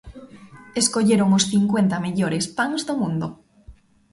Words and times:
Escolleron 0.81 1.29
os 1.37 1.47
cincuenta 1.51 2.03
mellores 2.05 2.45
pans 2.57 2.81
do 2.87 2.93
mundo. 3.01 3.27